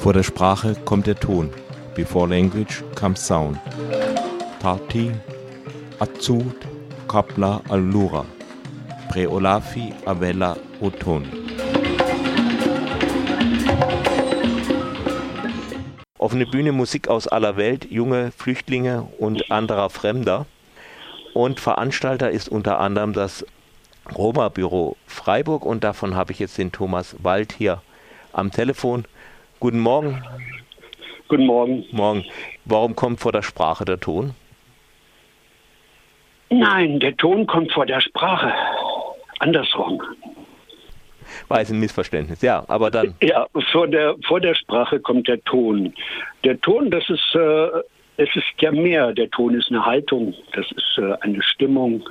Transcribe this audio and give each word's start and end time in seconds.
Vor 0.00 0.14
der 0.14 0.22
Sprache 0.22 0.76
kommt 0.86 1.06
der 1.06 1.20
Ton. 1.20 1.50
Before 1.94 2.26
language 2.26 2.82
comes 2.94 3.26
sound. 3.26 3.58
Tati, 4.58 5.12
Azut, 5.98 6.56
Kapla, 7.06 7.60
Allura. 7.68 8.24
Preolafi, 9.10 9.92
Avella, 10.06 10.56
Oton. 10.80 11.26
Offene 16.16 16.46
Bühne 16.46 16.72
Musik 16.72 17.08
aus 17.08 17.28
aller 17.28 17.58
Welt, 17.58 17.86
junge 17.90 18.32
Flüchtlinge 18.32 19.06
und 19.18 19.50
anderer 19.50 19.90
Fremder. 19.90 20.46
Und 21.34 21.60
Veranstalter 21.60 22.30
ist 22.30 22.48
unter 22.48 22.80
anderem 22.80 23.12
das 23.12 23.44
Roma-Büro 24.16 24.96
Freiburg 25.06 25.66
und 25.66 25.84
davon 25.84 26.14
habe 26.14 26.32
ich 26.32 26.38
jetzt 26.38 26.56
den 26.56 26.72
Thomas 26.72 27.16
Wald 27.22 27.52
hier 27.52 27.82
am 28.32 28.50
Telefon. 28.50 29.04
Guten 29.60 29.80
Morgen. 29.80 30.22
Guten 31.28 31.44
Morgen. 31.44 31.84
Morgen. 31.92 32.24
Warum 32.64 32.96
kommt 32.96 33.20
vor 33.20 33.30
der 33.30 33.42
Sprache 33.42 33.84
der 33.84 34.00
Ton? 34.00 34.32
Nein, 36.48 36.98
der 36.98 37.14
Ton 37.18 37.46
kommt 37.46 37.70
vor 37.70 37.84
der 37.84 38.00
Sprache. 38.00 38.52
Andersrum. 39.38 40.02
War 41.48 41.60
jetzt 41.60 41.70
ein 41.70 41.78
Missverständnis, 41.78 42.40
ja, 42.40 42.64
aber 42.68 42.90
dann. 42.90 43.14
Ja, 43.22 43.46
vor 43.70 43.86
der, 43.86 44.16
vor 44.26 44.40
der 44.40 44.54
Sprache 44.54 44.98
kommt 44.98 45.28
der 45.28 45.44
Ton. 45.44 45.92
Der 46.42 46.58
Ton, 46.62 46.90
das 46.90 47.08
ist, 47.10 47.34
äh, 47.34 47.68
es 48.16 48.34
ist 48.34 48.46
ja 48.60 48.72
mehr. 48.72 49.12
Der 49.12 49.30
Ton 49.30 49.54
ist 49.54 49.68
eine 49.68 49.84
Haltung, 49.84 50.34
das 50.54 50.66
ist 50.72 50.98
äh, 50.98 51.12
eine 51.20 51.42
Stimmung, 51.42 52.02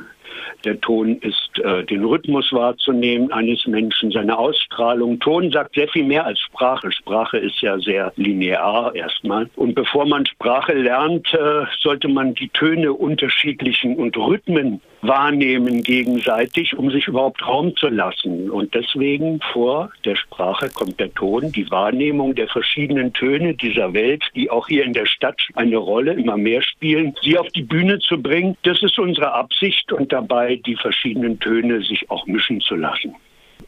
der 0.64 0.80
Ton 0.82 1.18
ist 1.22 1.60
äh, 1.60 1.84
den 1.86 2.04
Rhythmus 2.04 2.52
wahrzunehmen 2.52 3.32
eines 3.32 3.66
Menschen, 3.66 4.12
seine 4.12 4.38
Ausstrahlung. 4.38 5.20
Ton 5.20 5.52
sagt 5.52 5.76
sehr 5.76 5.88
viel 5.88 6.04
mehr 6.04 6.26
als 6.26 6.40
Sprache. 6.40 6.92
Sprache 6.92 7.38
ist 7.38 7.62
ja 7.62 7.80
sehr 7.80 8.12
linear 8.16 8.94
erstmal. 8.96 9.50
Und 9.56 9.76
bevor 9.76 10.06
man 10.06 10.26
Sprache 10.26 10.74
lernt, 10.74 11.34
äh, 11.34 11.66
sollte 11.80 12.08
man 12.08 12.34
die 12.34 12.50
Töne 12.50 12.94
unterschiedlichen 12.94 13.96
und 13.96 14.18
Rhythmen 14.18 14.82
wahrnehmen 15.02 15.82
gegenseitig, 15.84 16.78
um 16.78 16.92
sich 16.92 17.08
überhaupt 17.08 17.46
Raum 17.46 17.76
zu 17.76 17.88
lassen. 17.88 18.50
Und 18.50 18.74
deswegen 18.74 19.40
vor 19.54 19.92
der 20.06 20.16
Sprache 20.16 20.70
kommt 20.70 21.00
der 21.00 21.14
Ton, 21.14 21.52
die 21.52 21.70
Wahrnehmung 21.72 22.36
der 22.36 22.48
verschiedenen 22.48 23.14
Töne 23.14 23.54
dieser 23.54 23.94
Welt, 23.94 24.24
die 24.36 24.50
auch 24.50 24.68
hier 24.68 24.84
in 24.84 24.94
der 24.94 25.06
Stadt 25.06 25.40
eine 25.56 25.78
Rolle 25.78 26.14
immer 26.14 26.38
mehr 26.38 26.62
spielen, 26.62 27.16
sie 27.22 27.38
auf 27.38 27.48
die 27.50 27.62
Bühne 27.62 28.00
zu 28.00 28.22
bringen. 28.22 28.58
Das 28.64 28.82
ist 28.84 29.00
unsere 29.00 29.34
Absicht 29.34 29.92
und 29.92 30.12
dabei 30.20 30.56
die 30.58 30.76
verschiedenen 30.76 31.40
Töne 31.40 31.82
sich 31.82 32.10
auch 32.10 32.26
mischen 32.28 32.62
zu 32.62 32.76
lassen. 32.76 33.16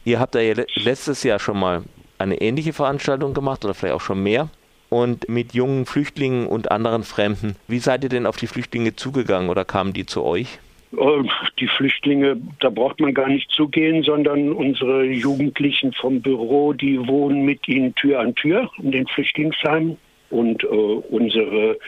Ihr 0.04 0.20
habt 0.20 0.34
ja 0.34 0.54
letztes 0.74 1.22
Jahr 1.22 1.38
schon 1.38 1.58
mal 1.58 1.82
eine 2.18 2.40
ähnliche 2.40 2.72
Veranstaltung 2.72 3.34
gemacht 3.34 3.64
oder 3.64 3.74
vielleicht 3.74 3.94
auch 3.94 4.00
schon 4.00 4.22
mehr 4.22 4.48
und 4.88 5.28
mit 5.28 5.54
jungen 5.54 5.86
Flüchtlingen 5.86 6.46
und 6.46 6.70
anderen 6.70 7.02
Fremden. 7.02 7.56
Wie 7.68 7.78
seid 7.78 8.04
ihr 8.04 8.10
denn 8.10 8.26
auf 8.26 8.36
die 8.36 8.46
Flüchtlinge 8.46 8.94
zugegangen 8.94 9.48
oder 9.48 9.64
kamen 9.64 9.92
die 9.92 10.06
zu 10.06 10.22
euch? 10.22 10.58
Äh, 10.92 11.22
die 11.58 11.68
Flüchtlinge, 11.68 12.36
da 12.60 12.68
braucht 12.68 13.00
man 13.00 13.14
gar 13.14 13.28
nicht 13.28 13.50
zugehen, 13.50 14.02
sondern 14.02 14.52
unsere 14.52 15.04
Jugendlichen 15.04 15.92
vom 15.94 16.20
Büro, 16.20 16.72
die 16.74 16.98
wohnen 17.06 17.44
mit 17.44 17.66
ihnen 17.68 17.94
Tür 17.94 18.20
an 18.20 18.34
Tür 18.34 18.70
in 18.82 18.92
den 18.92 19.06
Flüchtlingsheimen. 19.06 19.96
Und 20.30 20.64
äh, 20.64 20.66
unsere 20.66 21.78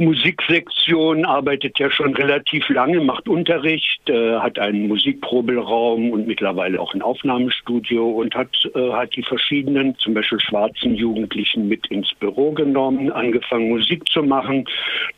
Musiksektion 0.00 1.24
arbeitet 1.24 1.78
ja 1.78 1.90
schon 1.90 2.14
relativ 2.14 2.68
lange, 2.70 3.00
macht 3.00 3.28
Unterricht, 3.28 4.08
äh, 4.08 4.36
hat 4.38 4.58
einen 4.58 4.88
Musikprobelraum 4.88 6.10
und 6.10 6.26
mittlerweile 6.26 6.80
auch 6.80 6.94
ein 6.94 7.02
Aufnahmestudio 7.02 8.08
und 8.08 8.34
hat, 8.34 8.48
äh, 8.74 8.92
hat 8.92 9.14
die 9.14 9.22
verschiedenen, 9.22 9.96
zum 9.98 10.14
Beispiel 10.14 10.40
schwarzen 10.40 10.94
Jugendlichen 10.94 11.68
mit 11.68 11.86
ins 11.88 12.12
Büro 12.14 12.52
genommen, 12.52 13.12
angefangen 13.12 13.68
Musik 13.68 14.08
zu 14.08 14.22
machen. 14.22 14.64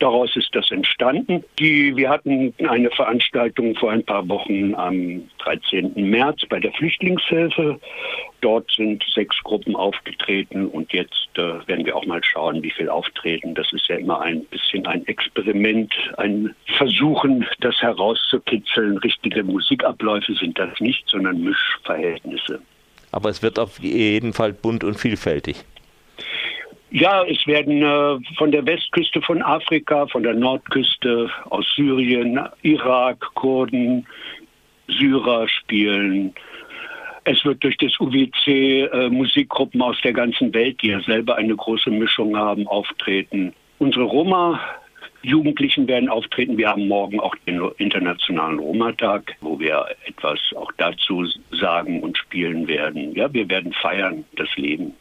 Daraus 0.01 0.35
ist 0.37 0.55
das 0.55 0.71
entstanden. 0.71 1.45
Die, 1.59 1.97
wir 1.97 2.11
hatten 2.11 2.53
eine 2.69 2.91
Veranstaltung 2.91 3.75
vor 3.77 3.93
ein 3.93 4.05
paar 4.05 4.29
Wochen 4.29 4.75
am 4.75 5.23
13. 5.39 5.93
März 5.95 6.43
bei 6.49 6.61
der 6.61 6.73
Flüchtlingshilfe. 6.73 7.79
Dort 8.43 8.71
sind 8.73 9.05
sechs 9.15 9.37
Gruppen 9.45 9.77
aufgetreten 9.77 10.67
und 10.67 10.93
jetzt 10.93 11.29
äh, 11.37 11.67
werden 11.67 11.87
wir 11.87 11.97
auch 11.97 12.05
mal 12.05 12.23
schauen, 12.25 12.63
wie 12.63 12.73
viel 12.73 12.89
auftreten. 12.89 13.55
Das 13.55 13.73
ist 13.73 13.87
ja 13.89 13.97
immer 13.97 14.21
ein 14.21 14.45
bisschen 14.47 14.85
ein 14.87 15.07
Experiment, 15.07 15.95
ein 16.19 16.55
Versuchen, 16.77 17.47
das 17.61 17.81
herauszukitzeln. 17.81 18.99
Richtige 18.99 19.45
Musikabläufe 19.45 20.35
sind 20.35 20.59
das 20.59 20.79
nicht, 20.81 21.09
sondern 21.09 21.43
Mischverhältnisse. 21.43 22.61
Aber 23.13 23.29
es 23.29 23.43
wird 23.43 23.61
auf 23.61 23.79
jeden 23.79 24.33
Fall 24.33 24.53
bunt 24.53 24.83
und 24.83 24.99
vielfältig. 24.99 25.65
Ja, 26.91 27.25
es 27.25 27.47
werden 27.47 27.83
äh, 27.83 28.19
von 28.37 28.51
der 28.51 28.67
Westküste 28.67 29.23
von 29.23 29.41
Afrika, 29.41 30.07
von 30.09 30.25
der 30.25 30.35
Nordküste, 30.35 31.31
aus 31.49 31.65
Syrien, 31.75 32.41
Irak, 32.63 33.21
Kurden, 33.35 34.07
Syrer 34.89 35.49
spielen, 35.49 36.35
es 37.25 37.45
wird 37.45 37.63
durch 37.63 37.77
das 37.77 37.99
UWC 38.01 38.47
äh, 38.47 39.09
Musikgruppen 39.11 39.81
aus 39.83 40.01
der 40.03 40.13
ganzen 40.13 40.53
Welt, 40.55 40.83
die 40.83 40.89
ja 40.89 41.01
selber 41.01 41.37
eine 41.37 41.55
große 41.55 41.91
Mischung 41.91 42.37
haben, 42.37 42.67
auftreten. 42.67 43.53
Unsere 43.79 44.05
Roma 44.05 44.61
Jugendlichen 45.23 45.87
werden 45.87 46.09
auftreten. 46.09 46.59
Wir 46.59 46.69
haben 46.69 46.89
morgen 46.89 47.21
auch 47.21 47.35
den 47.47 47.61
Internationalen 47.79 48.59
Roma-Tag, 48.59 49.37
wo 49.41 49.59
wir 49.59 49.87
etwas 50.05 50.41
auch 50.57 50.73
dazu 50.79 51.25
sagen 51.53 52.03
und 52.03 52.19
spielen 52.19 52.67
werden. 52.67 53.15
Ja, 53.15 53.33
wir 53.33 53.49
werden 53.49 53.73
feiern 53.73 54.25
das 54.37 54.49
Leben. 54.57 54.95